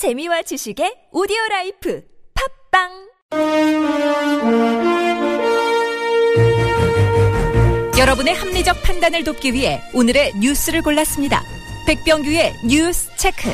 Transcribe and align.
재미와 0.00 0.40
지식의 0.40 1.12
오디오 1.12 1.36
라이프 1.50 2.02
팟빵 2.72 2.88
여러분의 7.98 8.32
합리적 8.34 8.80
판단을 8.82 9.24
돕기 9.24 9.52
위해 9.52 9.82
오늘의 9.92 10.36
뉴스를 10.40 10.80
골랐습니다. 10.80 11.42
백병규의 11.86 12.54
뉴스 12.66 13.14
체크. 13.18 13.50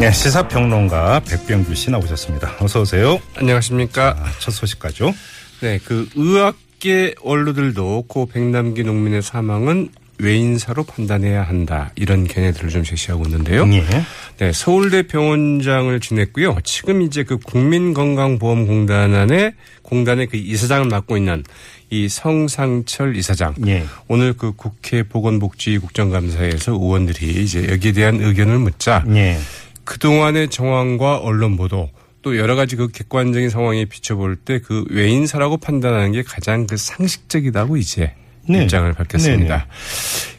네, 0.00 0.10
시사평론가 0.10 1.20
백병규 1.20 1.76
씨 1.76 1.92
나오셨습니다. 1.92 2.56
어서 2.58 2.80
오세요. 2.80 3.20
안녕하십니까. 3.36 4.16
아, 4.18 4.32
첫 4.40 4.50
소식 4.50 4.79
가죠. 4.79 5.14
네, 5.60 5.78
그 5.84 6.08
의학계 6.16 7.14
언론들도 7.22 8.06
고 8.08 8.26
백남기 8.26 8.82
농민의 8.82 9.22
사망은 9.22 9.90
외인사로 10.20 10.84
판단해야 10.84 11.42
한다. 11.42 11.90
이런 11.96 12.26
견해들을 12.26 12.70
좀 12.70 12.82
제시하고 12.82 13.24
있는데요. 13.24 13.66
예. 13.72 13.84
네, 14.38 14.52
서울대 14.52 15.02
병원장을 15.02 15.98
지냈고요. 16.00 16.58
지금 16.64 17.02
이제 17.02 17.24
그 17.24 17.38
국민건강보험공단 17.38 19.14
안에 19.14 19.54
공단의 19.82 20.26
그 20.28 20.36
이사장을 20.36 20.88
맡고 20.88 21.16
있는 21.16 21.42
이 21.90 22.08
성상철 22.08 23.16
이사장. 23.16 23.54
예. 23.66 23.84
오늘 24.08 24.32
그 24.34 24.52
국회 24.52 25.02
보건복지국정감사에서 25.02 26.72
의원들이 26.72 27.42
이제 27.42 27.68
여기에 27.68 27.92
대한 27.92 28.20
의견을 28.20 28.58
묻자 28.58 29.04
예. 29.14 29.38
그 29.84 29.98
동안의 29.98 30.48
정황과 30.50 31.18
언론 31.18 31.56
보도 31.56 31.90
또 32.22 32.36
여러 32.36 32.54
가지 32.54 32.76
그 32.76 32.88
객관적인 32.88 33.48
상황에 33.48 33.86
비춰볼 33.86 34.36
때 34.36 34.60
그 34.60 34.84
외인사라고 34.90 35.56
판단하는 35.56 36.12
게 36.12 36.22
가장 36.22 36.66
그 36.66 36.76
상식적이다고 36.76 37.76
이제 37.78 38.14
네. 38.48 38.62
입장을 38.62 38.92
밝혔습니다. 38.92 39.66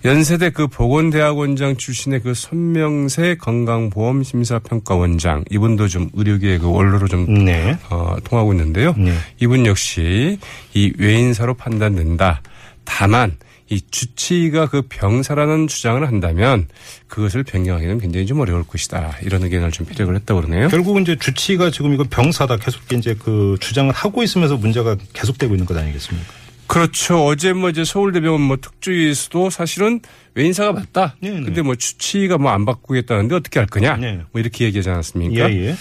연세대 0.04 0.50
그 0.50 0.68
보건대학원장 0.68 1.78
출신의 1.78 2.22
그 2.22 2.34
손명세 2.34 3.36
건강보험심사평가원장 3.36 5.46
이분도 5.52 5.88
좀 5.88 6.10
의료계의 6.14 6.60
그 6.60 6.72
원로로 6.72 7.08
좀 7.08 7.46
네. 7.46 7.78
어, 7.90 8.16
통하고 8.24 8.54
있는데요. 8.54 8.94
네. 8.98 9.14
이분 9.40 9.66
역시 9.66 10.40
이 10.74 10.94
외인사로 10.98 11.54
판단된다. 11.54 12.42
다만 12.84 13.38
이 13.70 13.80
주치의가 13.90 14.68
그 14.68 14.82
병사라는 14.90 15.68
주장을 15.68 16.06
한다면 16.06 16.68
그것을 17.08 17.44
변경하기는 17.44 18.00
굉장히 18.00 18.26
좀 18.26 18.42
어려울 18.42 18.66
것이다. 18.66 19.16
이런 19.24 19.44
의견을 19.44 19.72
좀 19.72 19.86
피력을 19.86 20.14
했다고 20.14 20.42
그러네요. 20.42 20.68
결국은 20.68 21.04
이제 21.04 21.16
주치의가 21.16 21.72
지금 21.72 21.94
이거 21.94 22.04
병사다 22.10 22.58
계속 22.58 22.82
이제 22.92 23.16
그 23.18 23.56
주장을 23.62 23.90
하고 23.94 24.24
있으면서 24.24 24.58
문제가 24.58 24.98
계속되고 25.14 25.54
있는 25.54 25.66
것 25.66 25.78
아니겠습니까? 25.78 26.41
그렇죠. 26.72 27.26
어제 27.26 27.52
뭐 27.52 27.70
이제 27.70 27.84
서울대병원 27.84 28.40
뭐 28.40 28.56
특주에서도 28.56 29.50
사실은 29.50 30.00
외인사가 30.34 30.72
맞다. 30.74 31.16
네, 31.20 31.30
네. 31.32 31.42
근데 31.42 31.62
뭐 31.62 31.76
주치의가 31.76 32.38
뭐 32.38 32.52
안 32.52 32.66
바꾸겠다는데 32.66 33.36
어떻게 33.36 33.60
할 33.60 33.68
거냐. 33.68 33.98
네. 33.98 34.22
뭐 34.32 34.40
이렇게 34.42 34.66
얘기하지 34.66 34.90
않았습니까? 34.90 35.52
예, 35.52 35.68
예. 35.70 35.76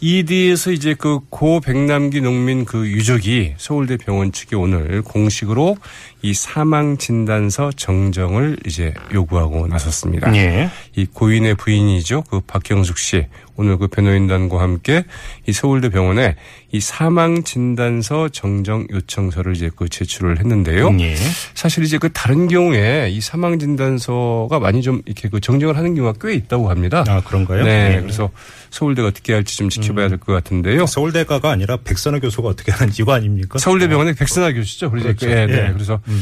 이에 0.00 0.22
대해서 0.22 0.70
이제 0.70 0.94
그 0.94 1.18
고 1.28 1.60
백남기 1.60 2.20
농민 2.20 2.64
그 2.64 2.86
유족이 2.86 3.54
서울대 3.56 3.96
병원 3.96 4.30
측에 4.32 4.54
오늘 4.56 5.02
공식으로 5.02 5.76
이 6.22 6.34
사망 6.34 6.96
진단서 6.98 7.70
정정을 7.72 8.58
이제 8.66 8.94
요구하고 9.12 9.66
나섰습니다. 9.66 10.34
예. 10.36 10.70
이 10.96 11.06
고인의 11.06 11.56
부인이죠. 11.56 12.22
그 12.30 12.40
박경숙 12.40 12.98
씨. 12.98 13.26
오늘 13.56 13.76
그 13.76 13.88
변호인단과 13.88 14.60
함께 14.60 15.04
이 15.48 15.52
서울대 15.52 15.88
병원에 15.88 16.36
이 16.70 16.80
사망 16.80 17.42
진단서 17.42 18.28
정정 18.28 18.86
요청서를 18.90 19.56
이제 19.56 19.68
그 19.74 19.88
제출을 19.88 20.38
했는데요. 20.38 20.96
예. 21.00 21.16
사실 21.54 21.82
이제 21.82 21.98
그 21.98 22.12
다른 22.12 22.46
경우에 22.46 23.10
이 23.10 23.20
사망 23.20 23.58
진단 23.58 23.87
서가 23.96 24.58
많이 24.58 24.82
좀 24.82 25.00
이렇게 25.06 25.28
그 25.30 25.40
정정을 25.40 25.76
하는 25.76 25.94
경우가 25.94 26.18
꽤 26.20 26.34
있다고 26.34 26.68
합니다. 26.68 27.04
아, 27.08 27.22
그런가요? 27.22 27.64
네. 27.64 27.94
예. 27.96 28.00
그래서 28.02 28.28
서울대가 28.70 29.08
어떻게 29.08 29.32
할지 29.32 29.56
좀 29.56 29.70
지켜봐야 29.70 30.08
될 30.08 30.18
것 30.18 30.32
같은데요. 30.34 30.84
서울대가가 30.84 31.50
아니라 31.50 31.78
백선호 31.78 32.20
교수가 32.20 32.48
어떻게 32.48 32.72
하는지 32.72 33.02
이거 33.02 33.12
아닙니까? 33.12 33.58
서울대병원의 33.58 34.14
백선아 34.16 34.52
교수죠. 34.52 34.90
그렇죠. 34.90 35.30
예, 35.30 35.46
네. 35.46 35.68
예. 35.68 35.72
그래서 35.72 36.00
뭐 36.04 36.16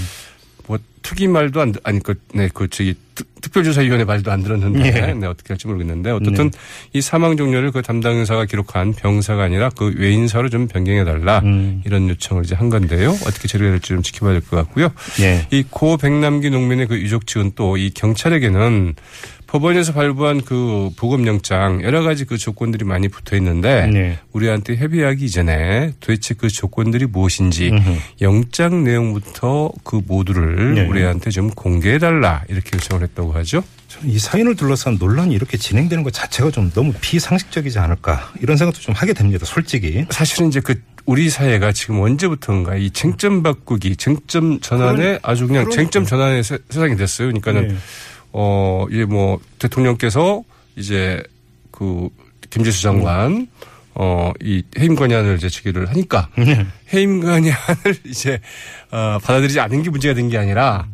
특위 1.09 1.29
말도 1.29 1.61
안, 1.61 1.71
들- 1.73 1.81
아니 1.85 2.01
그, 2.03 2.15
네, 2.35 2.49
그 2.53 2.69
저기 2.69 2.95
특- 3.15 3.41
특별조사위원회 3.41 4.05
말도 4.05 4.33
안 4.33 4.43
들었는데, 4.43 4.87
예. 5.09 5.15
네, 5.15 5.27
어떻게 5.29 5.53
할지 5.55 5.69
모르겠는데 5.69 6.11
어떻든 6.11 6.51
이 6.93 7.01
사망 7.01 7.37
종료를 7.37 7.71
그 7.71 7.81
담당 7.81 8.17
의사가 8.17 8.45
기록한 8.47 8.93
병사가 8.93 9.45
아니라 9.45 9.71
그 9.71 9.95
외인사로 9.97 10.49
좀 10.49 10.67
변경해 10.67 11.05
달라 11.05 11.41
음. 11.45 11.81
이런 11.87 12.09
요청을 12.09 12.45
이제 12.45 12.57
한 12.57 12.71
건데요. 12.71 13.11
어떻게 13.25 13.47
처리가 13.47 13.71
될지 13.71 13.89
좀 13.89 14.03
지켜봐야 14.03 14.33
될 14.33 14.43
것 14.43 14.57
같고요. 14.57 14.91
예. 15.21 15.47
이고 15.53 15.97
백남기 15.97 16.51
농민의 16.51 16.89
그 16.89 16.99
유족 17.01 17.27
측은 17.29 17.53
또 17.55 17.77
이 17.77 17.91
경찰에게는 17.95 18.95
법원에서 19.47 19.93
발부한 19.93 20.43
그 20.43 20.91
보검영장 20.97 21.83
여러 21.83 22.03
가지 22.03 22.25
그 22.25 22.37
조건들이 22.37 22.85
많이 22.85 23.09
붙어 23.09 23.37
있는데 23.37 23.87
네. 23.87 24.19
우리한테 24.33 24.77
협의하기 24.77 25.25
이전에 25.25 25.93
도대체 26.01 26.35
그 26.35 26.49
조건들이 26.49 27.07
무엇인지 27.07 27.71
음흠. 27.71 27.97
영장 28.23 28.83
내용부터 28.83 29.71
그 29.85 30.01
모두를 30.07 30.75
네. 30.75 30.87
우리한테 30.87 31.31
좀 31.31 31.51
공개해달라 31.51 32.43
이렇게 32.49 32.71
요청을 32.75 33.05
했다고 33.05 33.33
하죠. 33.35 33.63
저는 33.89 34.11
이 34.11 34.19
사인을 34.19 34.57
둘러싼 34.57 34.97
논란이 34.99 35.33
이렇게 35.35 35.57
진행되는 35.57 36.03
것 36.03 36.13
자체가 36.13 36.51
좀 36.51 36.71
너무 36.73 36.93
비상식적이지 37.01 37.79
않을까 37.79 38.33
이런 38.43 38.57
생각도 38.57 38.81
좀 38.81 38.95
하게 38.97 39.13
됩니다. 39.13 39.47
솔직히. 39.47 40.07
사실은 40.11 40.49
이제 40.49 40.59
그 40.61 40.75
우리 41.07 41.31
사회가 41.31 41.71
지금 41.71 42.01
언제부터인가 42.01 42.75
이 42.75 42.91
쟁점 42.91 43.45
바꾸기, 43.45 43.95
쟁점 43.95 44.59
전환에 44.59 45.19
그러니- 45.19 45.19
아주 45.23 45.47
그냥. 45.47 45.71
쟁점 45.71 46.05
전환의 46.05 46.43
세, 46.43 46.59
세상이 46.69 46.97
됐어요. 46.97 47.29
그러니까는 47.29 47.69
네. 47.69 47.77
어, 48.39 48.85
이제 48.91 49.05
뭐 49.07 49.41
대통령께서 49.59 50.43
이제 50.77 51.23
그 51.71 52.11
김재수 52.51 52.83
장관 52.83 53.49
어, 53.95 54.31
이 54.43 54.63
해임 54.79 54.95
건의안을 54.95 55.37
이제 55.39 55.49
제기를 55.49 55.89
하니까 55.89 56.29
네. 56.37 56.67
해임 56.93 57.21
건의안을 57.23 57.97
이제 58.05 58.39
어, 58.91 59.19
받아들이지 59.23 59.59
않은 59.61 59.83
게 59.83 59.89
문제가 59.89 60.15
된 60.15 60.29
게 60.29 60.37
아니라 60.37 60.87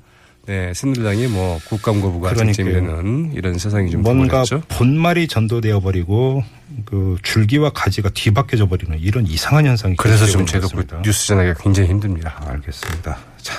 네, 0.46 0.72
새누리당이 0.74 1.26
뭐 1.28 1.58
국감 1.68 2.00
거부가 2.00 2.34
쟁점이 2.34 2.70
그러니까요. 2.70 2.96
되는 3.02 3.32
이런 3.32 3.58
세상이 3.58 3.90
좀 3.90 4.02
뭔가 4.02 4.42
되버렸죠. 4.44 4.62
본말이 4.68 5.26
전도되어 5.28 5.80
버리고 5.80 6.42
그 6.84 7.16
줄기와 7.22 7.70
가지가 7.70 8.10
뒤바뀌어져 8.10 8.66
버리는 8.68 8.96
이런 9.00 9.26
이상한 9.26 9.66
현상이 9.66 9.96
그래서 9.96 10.26
것 10.26 10.46
제도 10.46 10.68
그. 10.68 11.02
뉴스 11.02 11.26
전하기가 11.28 11.54
굉장히 11.62 11.88
힘듭니다. 11.90 12.40
알겠습니다. 12.46 13.18
자, 13.40 13.54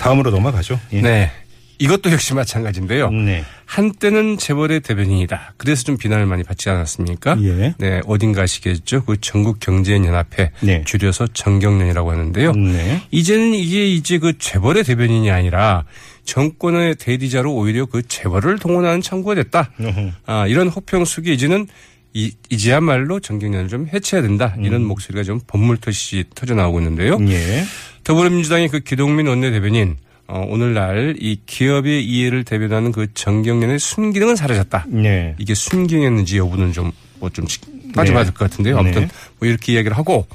다음으로 0.00 0.30
넘어가죠. 0.30 0.78
예. 0.92 1.00
네. 1.02 1.30
이것도 1.78 2.10
역시 2.10 2.34
마찬가지인데요. 2.34 3.10
네. 3.10 3.44
한때는 3.66 4.38
재벌의 4.38 4.80
대변인이다. 4.80 5.54
그래서 5.56 5.84
좀 5.84 5.96
비난을 5.96 6.26
많이 6.26 6.42
받지 6.42 6.70
않았습니까? 6.70 7.36
예. 7.42 7.74
네, 7.78 8.00
어딘가 8.06 8.42
아시겠죠? 8.42 9.04
그 9.04 9.20
전국 9.20 9.60
경제연합회 9.60 10.50
네. 10.60 10.82
줄여서 10.84 11.28
정경련이라고 11.34 12.10
하는데요. 12.10 12.52
네. 12.52 13.02
이제는 13.10 13.54
이게 13.54 13.86
이제 13.86 14.18
그 14.18 14.36
재벌의 14.38 14.84
대변인이 14.84 15.30
아니라 15.30 15.84
정권의 16.24 16.96
대리자로 16.96 17.54
오히려 17.54 17.86
그 17.86 18.02
재벌을 18.06 18.58
동원하는 18.58 19.00
창구가 19.00 19.36
됐다. 19.36 19.70
어허. 19.80 20.10
아, 20.26 20.46
이런 20.46 20.68
호평 20.68 21.04
속에 21.04 21.32
이제는 21.32 21.68
이, 22.14 22.32
이제야말로 22.50 23.20
정경련을 23.20 23.68
좀 23.68 23.86
해체해야 23.92 24.26
된다. 24.26 24.56
이런 24.60 24.82
목소리가 24.82 25.22
좀 25.22 25.40
번물터시 25.46 26.24
터져 26.34 26.54
나오고 26.54 26.80
있는데요. 26.80 27.18
예. 27.28 27.64
더불어민주당의 28.04 28.68
그 28.68 28.80
기동민 28.80 29.26
원내대변인 29.26 29.96
어, 30.28 30.44
오늘날 30.46 31.16
이 31.18 31.40
기업의 31.46 32.04
이해를 32.04 32.44
대변하는 32.44 32.92
그 32.92 33.12
정경련의 33.14 33.78
순기능은 33.78 34.36
사라졌다. 34.36 34.84
네. 34.88 35.34
이게 35.38 35.54
순기능이었는지 35.54 36.36
여부는 36.38 36.72
좀 36.72 36.92
뭐좀 37.18 37.46
따져봐야 37.94 38.24
될 38.24 38.34
것 38.34 38.50
같은데요. 38.50 38.78
아무튼 38.78 39.02
네. 39.02 39.08
뭐 39.38 39.48
이렇게 39.48 39.72
이야기를 39.72 39.96
하고 39.96 40.26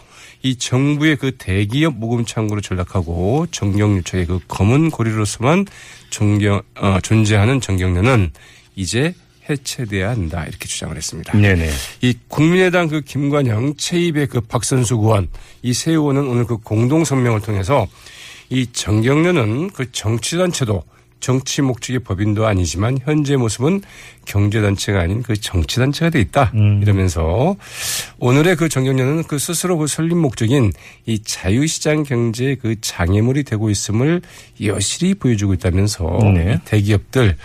이 0.41 0.55
정부의 0.57 1.15
그 1.17 1.31
대기업 1.37 1.95
모금 1.95 2.25
창구로 2.25 2.59
전락하고 2.61 3.45
정경유착의 3.51 4.25
그 4.25 4.39
검은 4.47 4.89
고리로서만 4.89 5.65
존경, 6.09 6.61
어, 6.75 6.97
존재하는 7.01 7.61
정경련은 7.61 8.31
이제 8.75 9.13
해체돼야 9.49 10.09
한다 10.09 10.43
이렇게 10.47 10.67
주장을 10.67 10.96
했습니다. 10.97 11.37
네네. 11.37 11.69
이 12.01 12.16
국민의당 12.29 12.87
그 12.87 13.01
김관영, 13.01 13.75
최입의 13.78 14.28
그 14.28 14.41
박선수 14.41 14.96
의원, 14.96 15.28
이 15.61 15.72
세 15.73 15.91
의원은 15.91 16.28
오늘 16.28 16.46
그 16.46 16.57
공동 16.57 17.05
성명을 17.05 17.41
통해서 17.41 17.87
이 18.53 18.67
정경련은 18.72 19.72
그 19.72 19.91
정치단체도 19.91 20.84
정치 21.20 21.64
목적의 21.64 22.02
법인도 22.02 22.46
아니지만 22.46 23.00
현재 23.03 23.35
모습은 23.35 23.82
경제단체가 24.26 25.00
아닌 25.00 25.23
그 25.23 25.35
정치단체가 25.35 26.11
돼 26.11 26.20
있다. 26.20 26.52
이러면서 26.84 27.55
오늘의 28.20 28.58
그 28.58 28.70
정경련은 28.70 29.23
그 29.23 29.40
스스로 29.40 29.79
그 29.79 29.88
설립 29.88 30.16
목적인 30.17 30.72
이 31.08 31.20
자유시장 31.23 32.03
경제의 32.03 32.58
그 32.58 32.76
장애물이 32.79 33.44
되고 33.44 33.72
있음을 33.72 34.22
여실히 34.61 35.16
보여주고 35.16 35.56
있다면서 35.56 36.20
네. 36.35 36.53
이 36.53 36.66
대기업들 36.66 37.35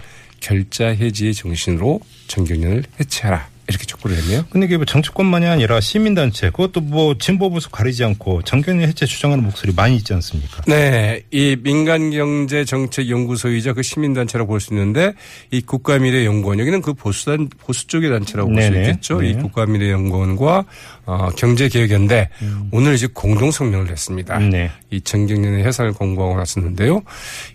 결자 0.41 0.89
해지의 0.89 1.33
정신으로 1.33 2.01
정경련을 2.27 2.85
해체하라. 3.01 3.49
이렇게 3.69 3.85
촉구를 3.85 4.17
했네요. 4.17 4.45
근데 4.51 4.67
이게 4.67 4.77
뭐 4.77 4.87
정치권만이 4.87 5.47
아니라 5.47 5.81
시민단체 5.81 6.51
그것도 6.51 6.81
뭐 6.81 7.17
진보 7.19 7.51
보수 7.51 7.71
가리지 7.71 8.03
않고 8.05 8.43
정경련 8.43 8.89
해체 8.89 9.07
주장하는 9.07 9.45
목소리 9.45 9.73
많이 9.75 9.97
있지 9.97 10.13
않습니까? 10.15 10.63
네, 10.67 11.23
이 11.31 11.57
민간경제정책연구소이자 11.63 13.75
그 13.75 13.83
시민단체라고 13.83 14.49
볼 14.49 14.59
수 14.61 14.73
있는데 14.75 15.13
이 15.51 15.61
국가미래연구원 15.61 16.59
여기는 16.59 16.83
그 16.83 16.95
보수단 16.95 17.49
보수 17.59 17.87
쪽의 17.87 18.11
단체라고 18.11 18.51
볼 18.51 18.63
수. 18.63 18.69
있겠죠. 18.69 19.21
네. 19.21 19.31
이 19.31 19.35
국가미래연구원과 19.37 20.65
어, 21.07 21.29
경제개혁연대 21.37 22.29
오늘 22.73 22.95
이제 22.95 23.07
공동 23.13 23.51
성명을 23.51 23.87
냈습니다. 23.87 24.39
네. 24.41 24.71
이 24.91 25.01
정경련의 25.01 25.65
해산을 25.65 25.93
공고하고 25.93 26.37
났었는데요. 26.39 27.03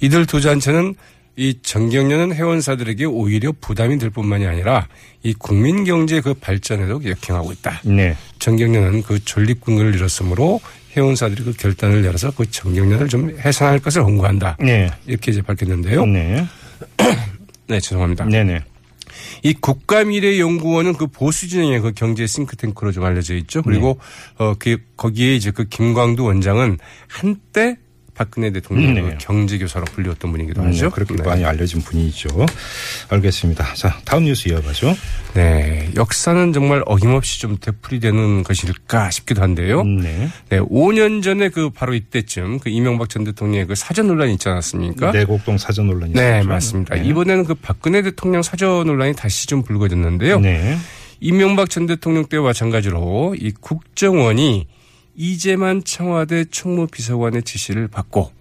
이들 0.01 0.25
두 0.25 0.39
단체는 0.39 0.95
이 1.36 1.58
정경련은 1.62 2.36
회원사들에게 2.36 3.06
오히려 3.06 3.52
부담이 3.60 3.98
될 3.98 4.12
뿐만이 4.12 4.46
아니라 4.46 4.88
이 5.24 5.34
국민 5.34 5.84
경제 5.84 6.22
그 6.22 6.34
발전에도 6.34 7.04
역행하고 7.04 7.52
있다. 7.54 7.82
네. 7.86 8.16
정경련은 8.40 9.02
그 9.04 9.24
존립 9.24 9.62
근거를 9.62 9.96
잃었으므로 9.96 10.62
회원사들이 10.96 11.44
그 11.44 11.54
결단을 11.54 12.04
내려서 12.04 12.32
그 12.32 12.50
정경련을 12.50 13.08
좀 13.08 13.36
해산할 13.40 13.80
것을 13.80 14.04
권고한다. 14.04 14.58
네. 14.60 14.92
이렇게 15.08 15.32
이제 15.32 15.42
밝혔는데요. 15.42 16.06
네. 16.06 16.46
네, 17.68 17.80
죄송합니다. 17.80 18.26
네네. 18.26 18.62
이 19.44 19.54
국가미래연구원은 19.54 20.94
그 20.94 21.08
보수 21.08 21.48
진영의 21.48 21.82
그 21.82 21.92
경제 21.94 22.28
싱크탱크로 22.28 22.92
좀 22.92 23.04
알려져 23.04 23.36
있죠. 23.36 23.62
그리고 23.62 24.00
네. 24.38 24.46
어, 24.46 24.56
그 24.58 24.78
거기에 24.96 25.36
이제 25.36 25.52
그 25.52 25.66
김광두 25.66 26.24
원장은 26.24 26.78
한때 27.08 27.78
박근혜 28.15 28.51
대통령의 28.51 28.94
네. 28.94 29.01
그 29.01 29.18
경제교사로 29.19 29.86
불리웠던 29.86 30.31
분이기도 30.31 30.62
네, 30.62 30.68
하죠. 30.68 30.92
그렇게 30.92 31.15
네. 31.15 31.24
많이 31.24 31.44
알려진 31.44 31.81
분이죠. 31.81 32.45
알겠습니다. 33.10 33.74
자, 33.74 33.98
다음 34.06 34.25
뉴스 34.25 34.50
이어가죠. 34.50 34.95
네, 35.33 35.89
역사는 35.95 36.54
정말 36.54 36.83
어김없이 36.86 37.42
좀 37.42 37.57
되풀이되는 37.60 38.44
것일까 38.44 39.10
싶기도 39.10 39.42
한데요. 39.42 39.83
네. 39.83 40.30
네, 40.50 40.60
5년 40.60 41.24
전에 41.24 41.50
그 41.50 41.69
바로 41.69 41.94
이때쯤 41.94 42.60
그 42.60 42.69
이명박 42.69 43.10
전 43.10 43.24
대통령의 43.24 43.68
그 43.68 43.75
사전 43.75 44.07
논란이 44.07 44.33
있지 44.33 44.48
않았습니까? 44.50 45.12
내곡동 45.12 45.57
사전 45.57 45.88
논란이 45.88 46.13
네, 46.13 46.38
있었죠. 46.38 46.48
맞습니다. 46.48 46.95
네. 46.95 47.06
이번에는 47.06 47.45
그 47.45 47.56
박근혜 47.56 48.01
대통령 48.01 48.44
사전 48.44 48.86
논란이 48.86 49.15
다시 49.15 49.48
좀 49.48 49.63
불거졌는데요. 49.63 50.39
네. 50.39 50.77
이명박 51.19 51.69
전 51.69 51.86
대통령 51.86 52.25
때와 52.25 52.44
마찬가지로 52.44 53.36
이 53.39 53.51
국정원이 53.60 54.68
이재만 55.15 55.83
청와대 55.83 56.45
총무비서관의 56.45 57.44
지시를 57.44 57.88
받고 57.88 58.31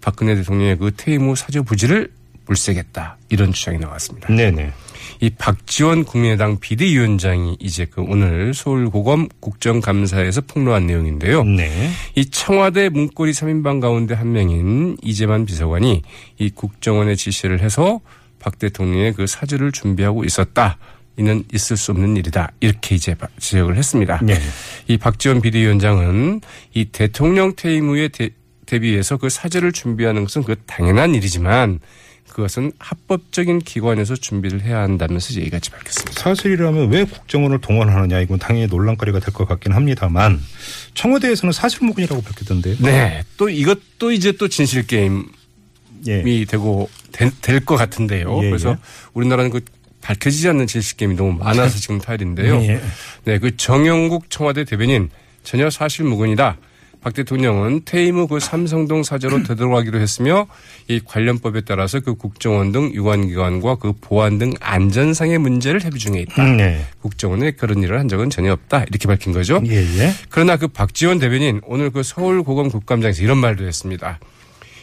박근혜 0.00 0.34
대통령의 0.34 0.78
그 0.78 0.92
퇴임 0.96 1.28
후 1.28 1.36
사저 1.36 1.62
부지를 1.62 2.10
물색했다. 2.46 3.18
이런 3.28 3.52
주장이 3.52 3.78
나왔습니다. 3.78 4.32
네네. 4.32 4.72
이 5.20 5.30
박지원 5.30 6.04
국민의당 6.04 6.60
비대위원장이 6.60 7.56
이제 7.60 7.86
그 7.86 8.02
오늘 8.02 8.54
서울고검 8.54 9.28
국정감사에서 9.40 10.42
폭로한 10.42 10.86
내용인데요. 10.86 11.44
네. 11.44 11.90
이 12.14 12.24
청와대 12.26 12.88
문고리 12.88 13.32
3인방 13.32 13.80
가운데 13.80 14.14
한 14.14 14.32
명인 14.32 14.96
이재만 15.02 15.44
비서관이 15.44 16.02
이 16.38 16.50
국정원의 16.50 17.16
지시를 17.16 17.60
해서 17.60 18.00
박 18.38 18.58
대통령의 18.58 19.14
그 19.14 19.26
사주를 19.26 19.72
준비하고 19.72 20.24
있었다. 20.24 20.78
이는 21.18 21.44
있을 21.52 21.76
수 21.76 21.90
없는 21.90 22.16
일이다. 22.16 22.52
이렇게 22.60 22.94
이제 22.94 23.16
지적을 23.38 23.76
했습니다. 23.76 24.20
네. 24.22 24.38
이 24.86 24.96
박지원 24.96 25.40
비대위원장은 25.42 26.40
이 26.74 26.84
대통령 26.86 27.54
퇴임 27.56 27.88
후에 27.88 28.08
대, 28.08 28.30
대비해서 28.66 29.16
그 29.16 29.28
사주를 29.28 29.72
준비하는 29.72 30.22
것은 30.24 30.44
그 30.44 30.56
당연한 30.66 31.14
일이지만 31.14 31.80
그것은 32.28 32.70
합법적인 32.78 33.58
기관에서 33.60 34.14
준비를 34.14 34.62
해야 34.62 34.80
한다면서 34.80 35.40
이같이 35.40 35.70
밝혔습니다. 35.70 36.20
사실이라면 36.22 36.90
왜 36.92 37.04
국정원을 37.04 37.58
동원하느냐 37.60 38.20
이건 38.20 38.38
당연히 38.38 38.68
논란거리가 38.68 39.18
될 39.18 39.32
것 39.34 39.48
같긴 39.48 39.72
합니다만 39.72 40.40
청와대에서는 40.94 41.52
사실무근이라고 41.52 42.22
밝혔던데요. 42.22 42.76
네. 42.80 43.24
또 43.38 43.48
이것도 43.48 44.12
이제 44.12 44.32
또 44.32 44.46
진실 44.46 44.86
게임 44.86 45.24
이 46.06 46.10
예. 46.10 46.44
되고 46.44 46.88
될 47.42 47.64
것 47.64 47.74
같은데요. 47.76 48.38
예, 48.44 48.50
그래서 48.50 48.70
예. 48.70 48.76
우리나라는 49.14 49.50
그 49.50 49.60
밝혀지지 50.08 50.48
않는 50.48 50.66
진실 50.66 50.96
게임이 50.96 51.16
너무 51.16 51.34
많아서 51.34 51.78
지금 51.78 51.98
타일인데요. 51.98 52.62
예. 52.62 52.80
네, 53.24 53.38
그 53.38 53.54
정영국 53.58 54.30
청와대 54.30 54.64
대변인 54.64 55.10
전혀 55.42 55.68
사실 55.68 56.06
무근이다. 56.06 56.56
박 57.02 57.12
대통령은 57.12 57.82
퇴임 57.84 58.16
후 58.16 58.26
그 58.26 58.40
삼성동 58.40 59.02
사저로 59.02 59.42
되돌아가기로 59.46 60.00
했으며 60.00 60.46
이 60.88 60.98
관련법에 61.04 61.60
따라서 61.60 62.00
그 62.00 62.14
국정원 62.14 62.72
등 62.72 62.90
유관기관과 62.94 63.76
그 63.76 63.92
보안 64.00 64.38
등 64.38 64.54
안전상의 64.60 65.36
문제를 65.38 65.82
협의 65.82 66.00
중에 66.00 66.20
있다. 66.20 66.42
네. 66.54 66.86
국정원에 67.02 67.50
그런 67.50 67.82
일을 67.82 67.98
한 67.98 68.08
적은 68.08 68.30
전혀 68.30 68.52
없다. 68.54 68.84
이렇게 68.88 69.06
밝힌 69.06 69.34
거죠. 69.34 69.60
예, 69.66 69.76
예. 69.76 70.12
그러나 70.30 70.56
그 70.56 70.68
박지원 70.68 71.18
대변인 71.18 71.60
오늘 71.66 71.90
그 71.90 72.02
서울고검 72.02 72.70
국감장에서 72.70 73.22
이런 73.22 73.36
말도 73.36 73.66
했습니다. 73.66 74.18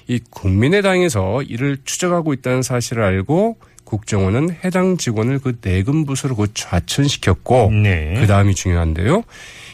이 0.08 0.20
국민의당에서 0.30 1.42
이를 1.42 1.80
추적하고 1.84 2.32
있다는 2.34 2.62
사실을 2.62 3.02
알고 3.04 3.58
국정원은 3.96 4.58
해당 4.66 4.98
직원을 4.98 5.40
그 5.40 5.58
내금 5.62 6.06
부서로 6.06 6.36
그 6.36 6.48
좌천시켰고 6.54 7.72
네. 7.72 8.18
그 8.20 8.28
다음이 8.28 8.54
중요한데요. 8.54 9.24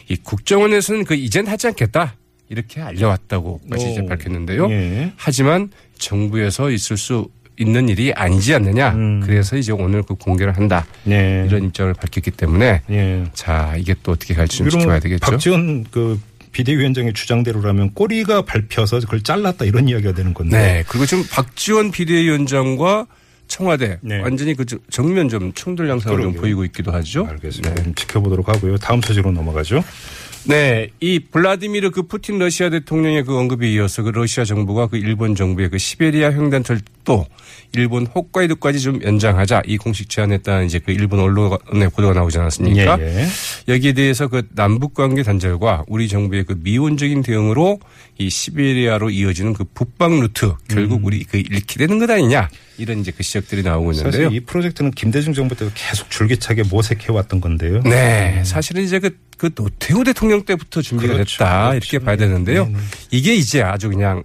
이 0.08 0.16
국정원에서는 0.16 1.04
그 1.04 1.14
이젠 1.14 1.48
하지 1.48 1.66
않겠다 1.66 2.14
이렇게 2.48 2.80
알려왔다고까지 2.80 3.90
이제 3.90 4.00
오. 4.00 4.06
밝혔는데요. 4.06 4.70
예. 4.70 5.12
하지만 5.16 5.70
정부에서 5.98 6.70
있을 6.70 6.96
수 6.96 7.28
있는 7.58 7.88
일이 7.88 8.12
아니지 8.12 8.54
않느냐. 8.54 8.90
음. 8.90 9.20
그래서 9.24 9.56
이제 9.56 9.72
오늘 9.72 10.02
그 10.02 10.14
공개를 10.14 10.56
한다. 10.56 10.86
네. 11.02 11.44
이런 11.48 11.64
입장을 11.64 11.92
밝혔기 11.94 12.30
때문에 12.30 12.82
예. 12.90 13.24
자 13.34 13.74
이게 13.76 13.94
또 14.04 14.12
어떻게 14.12 14.34
갈지 14.34 14.58
좀 14.58 14.70
지켜봐야 14.70 15.00
되겠죠. 15.00 15.30
박지원 15.30 15.86
그 15.90 16.20
비대위원장의 16.52 17.14
주장대로라면 17.14 17.94
꼬리가 17.94 18.42
밟혀서 18.42 19.00
그걸 19.00 19.22
잘랐다 19.22 19.64
이런 19.64 19.88
이야기가 19.88 20.12
되는 20.12 20.32
건데. 20.32 20.56
네. 20.56 20.84
그리고 20.86 21.06
지금 21.06 21.24
박지원 21.28 21.90
비대위원장과 21.90 23.06
청와대 23.52 23.98
네. 24.00 24.20
완전히 24.20 24.54
그 24.54 24.64
정면 24.88 25.28
좀 25.28 25.52
충돌 25.52 25.86
양상을 25.90 26.22
좀. 26.22 26.32
보이고 26.32 26.64
있기도 26.64 26.90
하죠. 26.90 27.26
알겠습니다. 27.26 27.74
네. 27.74 27.82
좀 27.82 27.94
지켜보도록 27.94 28.48
하고요. 28.48 28.78
다음 28.78 29.02
소식으로 29.02 29.30
넘어가죠. 29.32 29.84
네, 30.44 30.88
이 31.00 31.20
블라디미르 31.20 31.90
그 31.90 32.02
푸틴 32.02 32.38
러시아 32.38 32.70
대통령의 32.70 33.24
그 33.24 33.36
언급에 33.36 33.70
이어서 33.72 34.02
그 34.02 34.08
러시아 34.08 34.44
정부가 34.44 34.86
그 34.86 34.96
일본 34.96 35.34
정부의 35.34 35.68
그 35.68 35.76
시베리아 35.76 36.32
횡단 36.32 36.64
철도 37.02 37.26
일본 37.72 38.06
홋카이도까지 38.06 38.80
좀 38.80 39.02
연장하자 39.02 39.62
이 39.66 39.76
공식 39.76 40.08
제안했다는 40.08 40.66
이제 40.66 40.78
그 40.78 40.92
일본 40.92 41.20
언론의 41.20 41.90
보도가 41.94 42.14
나오지 42.14 42.38
않았습니까? 42.38 42.98
예, 43.00 43.04
예. 43.04 43.28
여기에 43.68 43.92
대해서 43.92 44.28
그 44.28 44.42
남북 44.54 44.94
관계 44.94 45.22
단절과 45.22 45.84
우리 45.88 46.08
정부의 46.08 46.44
그 46.44 46.58
미온적인 46.62 47.22
대응으로 47.22 47.78
이 48.18 48.28
시베리아로 48.28 49.10
이어지는 49.10 49.54
그 49.54 49.64
북방 49.64 50.20
루트 50.20 50.54
결국 50.68 51.04
우리 51.04 51.24
그 51.24 51.38
잃게 51.38 51.78
되는 51.78 51.98
것 51.98 52.10
아니냐 52.10 52.48
이런 52.78 53.00
이제 53.00 53.10
그 53.10 53.22
지적들이 53.22 53.62
나오고 53.62 53.92
있는데요. 53.92 54.24
사실 54.24 54.36
이 54.36 54.40
프로젝트는 54.40 54.90
김대중 54.90 55.32
정부 55.32 55.54
때도 55.54 55.70
계속 55.74 56.10
줄기차게 56.10 56.64
모색해 56.64 57.12
왔던 57.12 57.40
건데요. 57.40 57.80
네, 57.84 58.42
사실은 58.44 58.82
이제 58.82 58.98
그, 58.98 59.16
그 59.36 59.50
노태우 59.54 60.04
대통령 60.04 60.44
때부터 60.44 60.82
준비가 60.82 61.14
그렇죠, 61.14 61.38
됐다 61.38 61.70
그렇죠. 61.70 61.76
이렇게 61.76 62.04
봐야 62.04 62.16
되는데요. 62.16 62.66
네, 62.66 62.72
네. 62.72 62.78
이게 63.10 63.34
이제 63.34 63.62
아주 63.62 63.88
그냥 63.88 64.24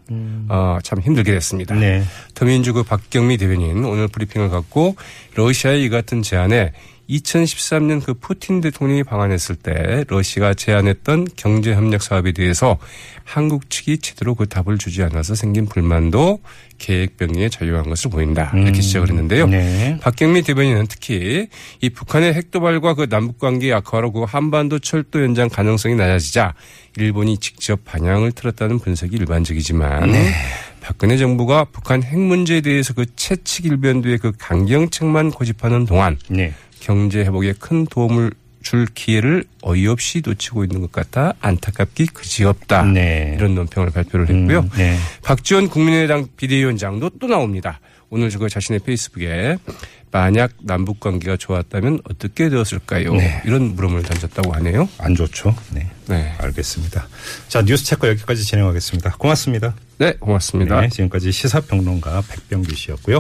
어, 0.50 0.80
참 0.84 1.00
힘들게 1.00 1.32
됐습니다. 1.34 1.76
네. 1.76 2.04
더민주 2.34 2.67
그 2.74 2.84
박경미 2.84 3.38
대변인 3.38 3.84
오늘 3.86 4.08
브리핑을 4.08 4.50
갖고 4.50 4.96
러시아의 5.36 5.84
이 5.84 5.90
같은 5.90 6.22
제안에 6.22 6.74
2013년 7.10 8.04
그 8.04 8.14
푸틴 8.14 8.62
대통령이 8.62 9.04
방한했을 9.04 9.56
때 9.56 10.04
러시아가 10.08 10.54
제안했던 10.54 11.28
경제 11.36 11.74
협력 11.74 12.02
사업에 12.02 12.32
대해서 12.32 12.78
한국 13.24 13.70
측이 13.70 14.00
제대로 14.00 14.36
그 14.36 14.48
답을 14.48 14.78
주지 14.78 15.04
않아서 15.04 15.36
생긴 15.36 15.68
불만도 15.68 16.40
계획 16.78 17.18
변경에 17.18 17.50
작용한 17.50 17.90
것을 17.90 18.10
보인다 18.10 18.52
이렇게 18.56 18.82
지적을 18.82 19.10
했는데요. 19.10 19.48
네. 19.48 19.98
박경미 20.02 20.44
대변인은 20.44 20.88
특히 20.88 21.48
이 21.82 21.90
북한의 21.90 22.34
핵 22.34 22.52
도발과 22.52 22.94
그 22.94 23.10
남북 23.10 23.40
관계 23.40 23.74
악화로 23.74 24.12
그 24.12 24.24
한반도 24.24 24.80
철도 24.80 25.22
연장 25.24 25.50
가능성이 25.50 25.96
낮아지자 25.96 26.54
일본이 26.98 27.38
직접 27.38 27.84
반향을 27.84 28.32
틀었다는 28.32 28.80
분석이 28.80 29.16
일반적이지만 29.16 30.12
박근혜 30.82 31.18
정부가 31.18 31.66
북한 31.66 32.04
핵 32.04 32.18
문제에 32.18 32.62
대해서 32.62 32.94
그 32.94 33.06
채찍 33.16 33.66
일변도의 33.66 34.18
그 34.20 34.32
강경책만 34.38 35.32
고집하는 35.32 35.86
동안 35.86 36.18
네. 36.30 36.54
경제 36.80 37.20
회복에 37.20 37.54
큰 37.60 37.86
도움을 37.86 38.32
줄 38.62 38.86
기회를 38.86 39.46
어이없이 39.62 40.22
놓치고 40.26 40.64
있는 40.64 40.82
것 40.82 40.92
같아 40.92 41.34
안타깝기 41.40 42.08
그지없다. 42.08 42.84
네. 42.84 43.34
이런 43.38 43.56
논평을 43.56 43.92
발표를 43.92 44.28
했고요. 44.28 44.60
음, 44.60 44.70
네. 44.76 44.98
박지원 45.24 45.70
국민의당 45.70 46.28
비대위원장도 46.36 47.12
또 47.20 47.28
나옵니다. 47.28 47.80
오늘 48.10 48.30
그 48.30 48.50
자신의 48.50 48.80
페이스북에 48.80 49.58
만약 50.12 50.52
남북 50.62 51.00
관계가 51.00 51.38
좋았다면 51.38 52.02
어떻게 52.10 52.50
되었을까요? 52.50 53.14
네. 53.16 53.42
이런 53.46 53.76
물음을 53.76 54.04
던졌다고 54.04 54.54
하네요. 54.56 54.88
안 54.98 55.16
좋죠. 55.16 55.56
네. 55.72 55.90
네. 56.08 56.34
알겠습니다. 56.40 57.08
자, 57.48 57.62
뉴스 57.62 57.86
체크 57.86 58.08
여기까지 58.08 58.44
진행하겠습니다. 58.44 59.16
고맙습니다. 59.18 59.76
네, 59.98 60.14
고맙습니다. 60.14 60.82
네, 60.82 60.90
지금까지 60.90 61.32
시사평론가 61.32 62.24
백병규 62.30 62.76
씨였고요. 62.76 63.16